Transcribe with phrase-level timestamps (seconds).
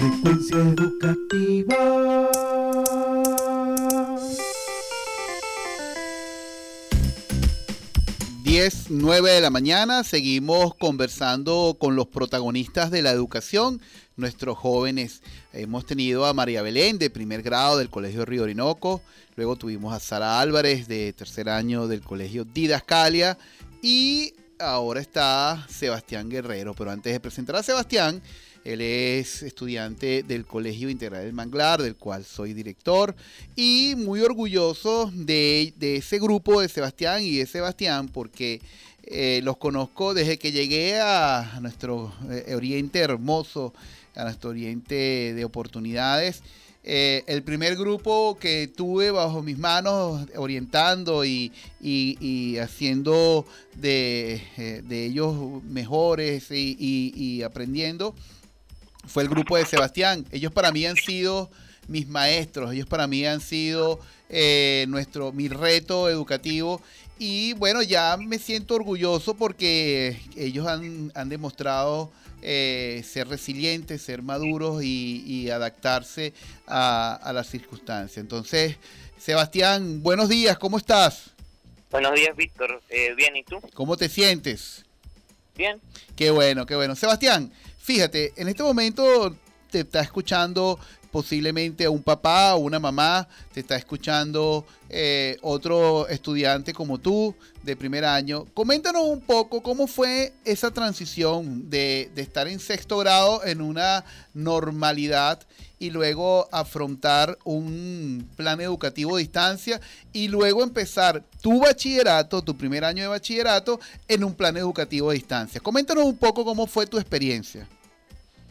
[0.00, 1.76] Frecuencia educativa.
[8.42, 13.82] Diez, nueve de la mañana, seguimos conversando con los protagonistas de la educación,
[14.16, 15.20] nuestros jóvenes.
[15.52, 19.02] Hemos tenido a María Belén de primer grado del Colegio Río Orinoco,
[19.36, 23.36] luego tuvimos a Sara Álvarez de tercer año del Colegio Didascalia
[23.82, 26.72] y ahora está Sebastián Guerrero.
[26.72, 28.22] Pero antes de presentar a Sebastián,
[28.72, 33.14] él es estudiante del Colegio Integral del Manglar, del cual soy director,
[33.56, 38.60] y muy orgulloso de, ese grupo de Sebastián y de Sebastián, porque
[39.04, 43.74] eh, los conozco desde que llegué a nuestro eh, oriente hermoso,
[44.14, 46.42] a nuestro oriente de oportunidades.
[46.82, 51.52] Eh, el primer grupo que tuve bajo mis manos orientando y,
[52.58, 53.44] haciendo
[53.76, 54.42] de,
[54.90, 58.14] ellos mejores y aprendiendo
[59.06, 60.26] fue el grupo de Sebastián.
[60.30, 61.50] Ellos para mí han sido
[61.88, 66.80] mis maestros, ellos para mí han sido eh, nuestro, mi reto educativo.
[67.18, 74.82] Y bueno, ya me siento orgulloso porque ellos han, demostrado eh, ser resilientes, ser maduros
[74.82, 76.32] y, adaptarse
[76.66, 78.16] a, las circunstancias.
[78.16, 78.76] Entonces,
[79.18, 81.32] Sebastián, buenos días, ¿cómo estás?
[81.90, 82.80] Buenos días, Víctor.
[82.88, 83.60] Eh, bien, ¿y tú?
[83.74, 84.86] ¿Cómo te sientes?
[85.56, 85.78] Bien.
[86.16, 86.94] Qué bueno, qué bueno.
[86.94, 89.34] Sebastián, Fíjate, en este momento
[89.70, 90.78] te está escuchando
[91.10, 97.76] posiblemente un papá o una mamá, te está escuchando eh, otro estudiante como tú de
[97.76, 98.46] primer año.
[98.54, 105.40] Coméntanos un poco cómo fue esa transición de, estar en sexto grado en una normalidad
[105.80, 109.80] y luego afrontar un plan educativo a distancia
[110.12, 115.14] y luego empezar tu bachillerato, tu primer año de bachillerato en un plan educativo a
[115.14, 115.58] distancia.
[115.58, 117.66] Coméntanos un poco cómo fue tu experiencia.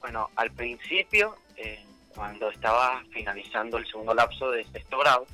[0.00, 1.82] Bueno, al principio, eh,
[2.14, 5.26] cuando estaba finalizando el segundo lapso de sexto grado,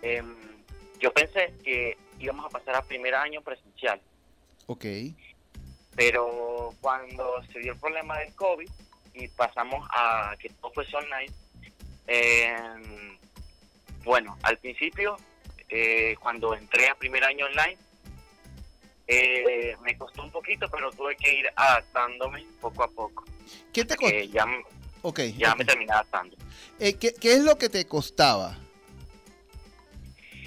[0.00, 0.34] em,
[0.98, 4.00] yo pensé que íbamos a pasar a primer año presencial.
[4.68, 4.86] Ok.
[5.94, 8.70] Pero cuando se dio el problema del COVID
[9.16, 11.32] y pasamos a que todo fuese online,
[12.06, 13.18] em,
[14.04, 15.16] bueno, al principio,
[15.68, 17.78] eh, cuando entré a primer año online,
[19.08, 23.24] eh, me costó un poquito, pero tuve que ir adaptándome poco a poco.
[23.72, 24.16] ¿Qué te costó?
[24.16, 24.46] Ya,
[25.36, 26.36] ya me terminé adaptando.
[26.78, 28.58] Eh, ¿qué, es lo que te costaba?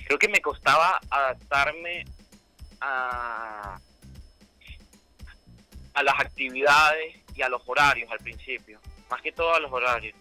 [0.05, 2.05] Creo que me costaba adaptarme
[2.81, 3.79] a,
[5.93, 8.79] a las actividades y a los horarios al principio.
[9.09, 10.15] Más que todo a los horarios.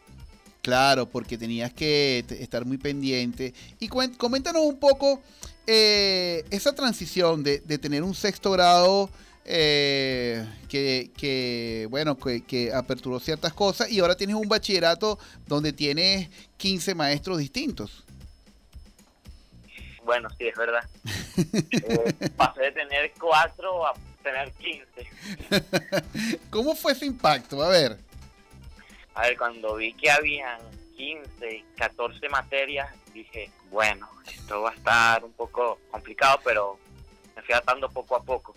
[0.62, 3.53] Claro, porque tenías que estar muy pendiente.
[3.81, 5.21] Y coméntanos un poco
[5.67, 9.11] eh, esa transición de, tener un sexto grado
[9.45, 16.95] eh, que, bueno, que, aperturó ciertas cosas y ahora tienes un bachillerato donde tienes 15
[16.95, 18.05] maestros distintos.
[20.05, 20.89] Bueno, sí, es verdad.
[21.71, 23.95] Eh, pasé de tener 4 a
[24.28, 26.39] tener 15.
[26.50, 27.62] ¿Cómo fue ese impacto?
[27.62, 27.99] A ver.
[29.15, 30.61] A ver, cuando vi que habían
[30.97, 36.78] 15, 14 materias, dije, bueno, esto va a estar un poco complicado, pero
[37.34, 38.55] me fui adaptando poco a poco.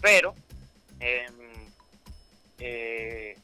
[0.00, 0.34] Pero
[1.00, 1.52] em,
[2.58, 3.36] eh,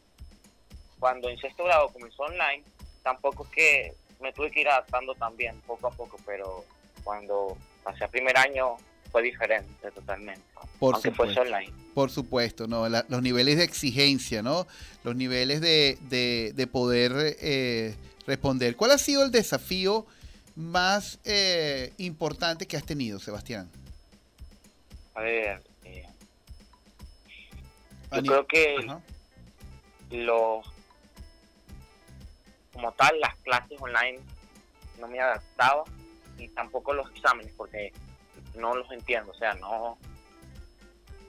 [0.99, 2.63] cuando en sexto grado comenzó online,
[3.03, 6.65] tampoco es que me tuve que ir adaptando también poco a poco, pero
[7.05, 8.77] cuando pasé a primer año
[9.11, 10.43] fue diferente totalmente,
[10.79, 11.73] por aunque supuesto, online.
[11.95, 12.89] Por supuesto, ¿no?
[12.89, 14.67] los niveles de exigencia, ¿no?
[15.05, 15.99] Los niveles de,
[16.55, 17.97] de, poder eh,
[18.27, 18.77] responder.
[18.77, 20.07] ¿Cuál ha sido el desafío
[20.55, 23.69] más eh, importante que has tenido, Sebastián?
[25.15, 26.07] A ver, eh,
[28.13, 28.77] yo creo que
[30.11, 30.65] los
[32.73, 34.21] como tal las clases online
[35.01, 35.83] no me adaptaba
[36.39, 37.93] y tampoco los exámenes porque
[38.55, 39.99] no los entiendo, o sea, no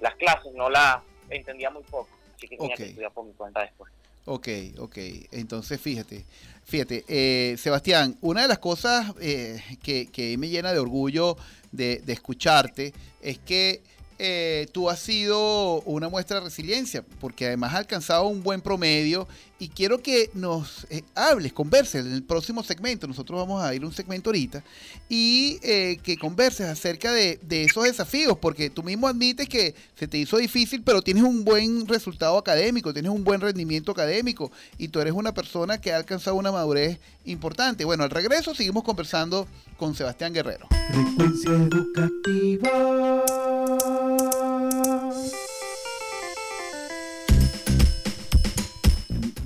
[0.01, 3.61] las clases no las entendía muy poco, así que tenía que estudiar por mi cuenta
[3.61, 3.91] después.
[4.25, 4.47] Ok,
[4.77, 4.97] ok.
[5.31, 6.25] Entonces, fíjate,
[6.63, 11.35] fíjate, eh, Sebastián, una de las cosas eh, que, que, me llena de orgullo
[11.71, 13.81] de, de escucharte es que
[14.21, 19.27] eh, tú has sido una muestra de resiliencia, porque además has alcanzado un buen promedio
[19.59, 23.83] y quiero que nos eh, hables, converses en el próximo segmento, nosotros vamos a ir
[23.83, 24.61] a un segmento ahorita,
[25.07, 30.17] y eh, que converses acerca de, esos desafíos, porque tú mismo admites que se te
[30.17, 34.99] hizo difícil, pero tienes un buen resultado académico, tienes un buen rendimiento académico y tú
[34.99, 37.85] eres una persona que ha alcanzado una madurez importante.
[37.85, 40.67] Bueno, al regreso seguimos conversando con Sebastián Guerrero.
[40.91, 43.28] Frecuencia educativa.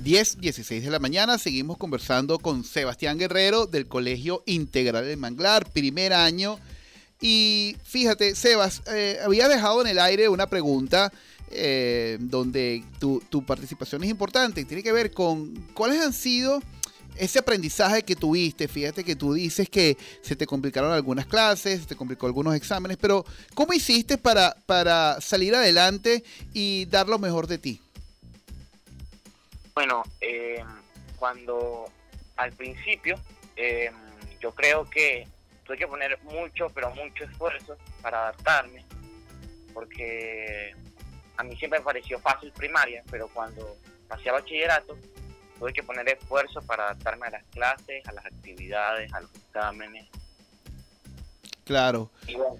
[0.04, 1.38] 10, 16 de la mañana.
[1.38, 6.58] Seguimos conversando con Sebastián Guerrero del Colegio Integral del Manglar, primer año.
[7.22, 11.10] Y fíjate, Sebas, eh, había dejado en el aire una pregunta
[11.50, 14.66] eh, donde tu, tu participación es importante.
[14.66, 16.60] Tiene que ver con cuáles han sido
[17.16, 21.86] ese aprendizaje que tuviste, fíjate que tú dices que se te complicaron algunas clases, se
[21.86, 23.24] te complicó algunos exámenes, pero
[23.54, 27.80] ¿cómo hiciste para, para salir adelante y dar lo mejor de ti?
[29.74, 30.64] Bueno, eh,
[31.18, 31.86] cuando
[32.36, 33.16] al principio
[33.56, 33.90] eh,
[34.38, 35.26] yo creo que
[35.64, 38.84] tuve que poner mucho, pero mucho esfuerzo para adaptarme,
[39.72, 40.76] porque
[41.36, 43.76] a mí siempre me pareció fácil primaria, pero cuando
[44.06, 44.96] pasé a bachillerato
[45.58, 50.06] tuve que poner esfuerzo para adaptarme a las clases, a las actividades, a los exámenes.
[51.64, 52.10] Claro.
[52.28, 52.58] Y bueno,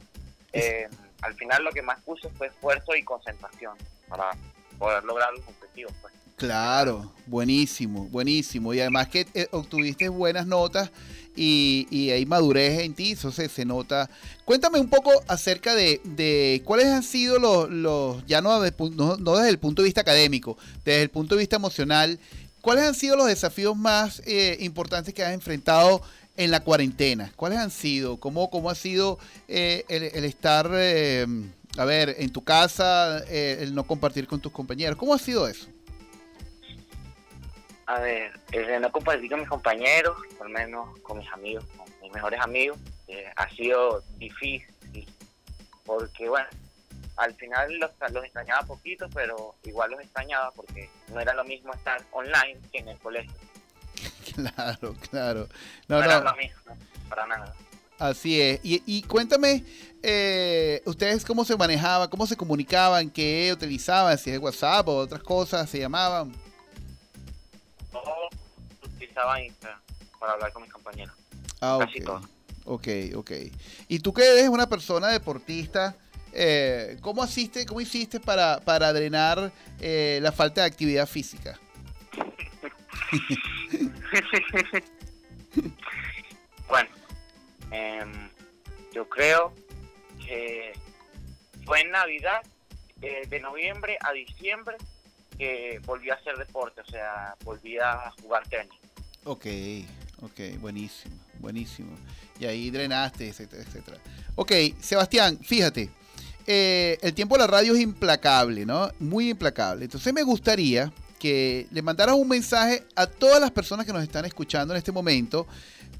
[0.52, 0.88] eh,
[1.22, 3.76] al final lo que más puse fue esfuerzo y concentración
[4.08, 4.32] para
[4.78, 5.92] poder lograr los objetivos.
[6.00, 6.12] Pues.
[6.36, 8.74] Claro, buenísimo, buenísimo.
[8.74, 10.90] Y además que eh, obtuviste buenas notas
[11.36, 14.10] y, hay madurez en ti, eso se, se nota.
[14.44, 19.50] Cuéntame un poco acerca de, de cuáles han sido los, ya no, no, no, desde
[19.50, 22.18] el punto de vista académico, desde el punto de vista emocional,
[22.60, 26.02] cuáles han sido los desafíos más eh, importantes que has enfrentado
[26.36, 27.32] en la cuarentena.
[27.36, 28.18] ¿Cuáles han sido?
[28.18, 31.26] ¿Cómo, cómo ha sido eh, el, el, estar, eh,
[31.76, 34.96] a ver, en tu casa, el no compartir con tus compañeros?
[34.98, 35.73] ¿Cómo ha sido eso?
[37.86, 41.86] A ver, el de no compartir con mis compañeros, al menos con mis amigos, con
[42.02, 42.78] mis mejores amigos,
[43.08, 45.06] eh, ha sido difícil,
[45.84, 46.48] porque bueno,
[47.16, 51.72] al final los, los extrañaba poquito, pero igual los extrañaba porque no era lo mismo
[51.74, 53.32] estar online que en el colegio.
[54.34, 55.48] Claro, claro.
[55.86, 56.04] No, no, no.
[56.04, 56.76] era lo mismo,
[57.08, 57.54] para nada.
[57.98, 58.58] Así es.
[58.64, 59.64] Y, y cuéntame,
[60.02, 65.22] eh, ¿ustedes cómo se manejaban, cómo se comunicaban, qué utilizaban, si es WhatsApp o otras
[65.22, 66.32] cosas, se llamaban?
[69.14, 69.80] Utilizaba Instagram
[70.18, 71.14] para hablar con mis compañeros.
[71.60, 72.04] Ah, Casi ok.
[72.04, 72.20] todo.
[72.66, 73.30] Ok, ok.
[73.88, 75.94] Y tú que eres una persona deportista,
[76.32, 81.58] eh, ¿cómo, asiste, ¿cómo hiciste para, para drenar eh, la falta de actividad física?
[86.68, 86.88] bueno,
[87.70, 88.04] eh,
[88.92, 89.52] yo creo
[90.24, 90.72] que
[91.64, 92.42] fue en Navidad,
[93.02, 94.76] eh, de noviembre a diciembre,
[95.36, 98.83] que volví a hacer deporte, o sea, volví a jugar tenis.
[99.24, 99.46] Ok,
[100.20, 101.96] ok, buenísimo, buenísimo.
[102.38, 103.98] Y ahí drenaste, etcétera, etcétera.
[104.34, 105.90] Ok, Sebastián, fíjate,
[106.46, 108.90] eh, el tiempo de la radio es implacable, ¿no?
[108.98, 109.86] Muy implacable.
[109.86, 114.26] Entonces me gustaría que le mandaras un mensaje a todas las personas que nos están
[114.26, 115.46] escuchando en este momento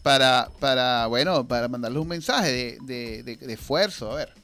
[0.03, 4.35] para, para bueno, para mandarles un mensaje de, de, de, de esfuerzo, a ver.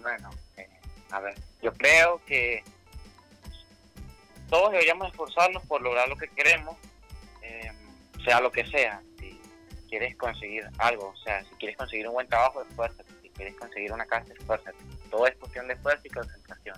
[0.00, 0.66] Bueno, eh,
[1.10, 2.64] a ver, yo creo que
[4.48, 6.76] todos deberíamos esforzarnos por lograr lo que queremos,
[7.42, 7.72] eh,
[8.24, 9.02] sea lo que sea.
[9.18, 9.38] Si
[9.88, 13.10] quieres conseguir algo, o sea, si quieres conseguir un buen trabajo, esfuérzate.
[13.22, 14.78] Si quieres conseguir una casa, esfuérzate.
[15.10, 16.76] Todo es cuestión de esfuerzo y concentración.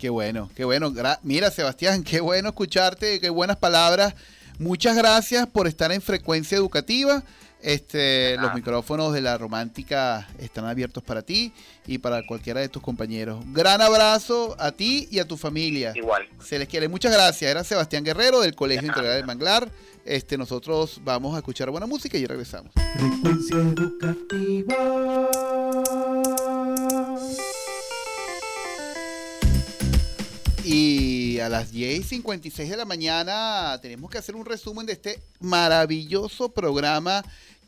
[0.00, 0.92] Qué bueno, qué bueno.
[1.22, 4.14] Mira, Sebastián, qué bueno escucharte, qué buenas palabras.
[4.58, 7.22] Muchas gracias por estar en Frecuencia Educativa.
[7.64, 11.50] Este, los micrófonos de la romántica están abiertos para ti
[11.86, 13.42] y para cualquiera de tus compañeros.
[13.54, 15.92] Gran abrazo a ti y a tu familia.
[15.94, 16.28] Igual.
[16.44, 16.88] Se les quiere.
[16.88, 17.50] Muchas gracias.
[17.50, 19.70] Era Sebastián Guerrero del Colegio Integral del Manglar.
[20.04, 22.70] Este, nosotros vamos a escuchar buena música y regresamos.
[22.74, 24.76] Frecuencia educativa.
[30.66, 34.94] Y a las 10 y 56 de la mañana tenemos que hacer un resumen de
[34.94, 37.22] este maravilloso programa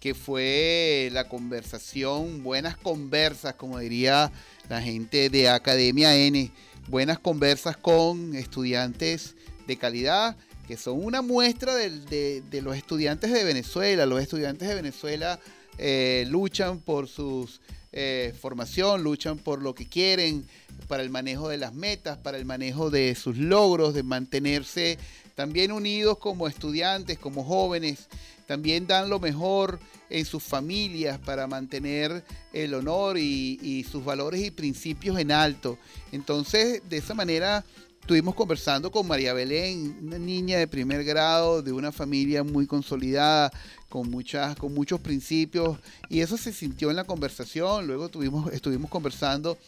[0.07, 4.31] que fue la conversación, buenas conversas, como diría
[4.69, 6.53] la gente de Academia N,
[6.87, 9.35] buenas conversas con estudiantes
[9.67, 10.37] de calidad,
[10.69, 14.07] que son una muestra de, los estudiantes de Venezuela.
[14.07, 15.41] Los estudiantes de Venezuela
[15.77, 17.51] eh, luchan por su
[17.91, 20.47] eh, formación, luchan por lo que quieren,
[20.87, 24.99] para el manejo de las metas, para el manejo de sus logros, de mantenerse
[25.37, 28.09] también unidos como estudiantes, como jóvenes.
[28.47, 29.79] También dan lo mejor
[30.09, 35.79] en sus familias para mantener el honor y, sus valores y principios en alto.
[36.11, 37.65] Entonces, de esa manera
[38.01, 43.53] estuvimos conversando con María Belén, una niña de primer grado, de una familia muy consolidada,
[43.89, 45.79] con, muchas, con muchos principios,
[46.09, 47.87] y eso se sintió en la conversación.
[47.87, 49.59] Luego tuvimos, estuvimos conversando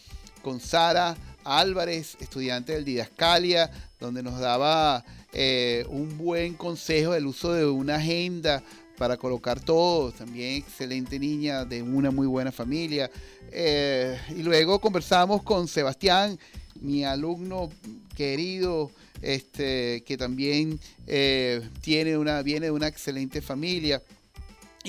[0.41, 7.53] con Sara Álvarez, estudiante del Didascalia, donde nos daba eh, un buen consejo del uso
[7.53, 8.63] de una agenda
[8.97, 10.11] para colocar todo.
[10.11, 13.09] También excelente niña de una muy buena familia.
[13.51, 16.37] Eh, y luego conversamos con Sebastián
[16.81, 17.69] mi alumno
[18.15, 24.01] querido, este, que también eh, tiene una, viene de una excelente familia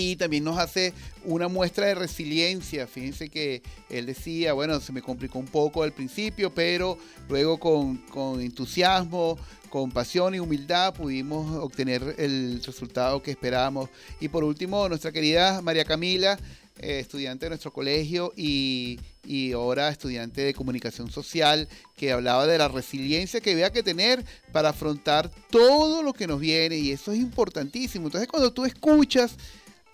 [0.00, 2.86] y también nos hace una muestra de resiliencia.
[2.86, 6.96] Fíjense que él decía, bueno, se me complicó un poco al principio, pero
[7.28, 9.38] luego con, con entusiasmo,
[9.68, 13.90] con pasión y humildad pudimos obtener el resultado que esperábamos.
[14.20, 16.38] Y por último, nuestra querida María Camila,
[16.82, 22.56] eh, estudiante de nuestro colegio y, y, ahora estudiante de comunicación social, que hablaba de
[22.56, 27.12] la resiliencia que había que tener para afrontar todo lo que nos viene y eso
[27.12, 28.06] es importantísimo.
[28.06, 29.36] Entonces cuando tú escuchas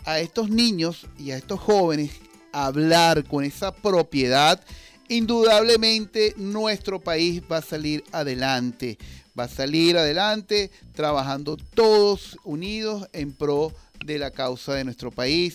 [0.06, 2.12] a estos niños y a estos jóvenes
[2.52, 4.64] hablar con esa propiedad,
[5.08, 8.96] indudablemente nuestro país va a salir adelante.
[9.38, 15.54] Va a salir adelante trabajando todos unidos en pro de la causa de nuestro país